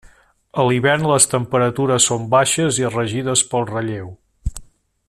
A 0.61 0.63
l'hivern 0.69 1.05
les 1.11 1.27
temperatures 1.33 2.09
són 2.13 2.25
baixes 2.33 2.81
i 2.85 2.91
regides 2.95 3.45
pel 3.53 3.71
relleu. 3.75 4.11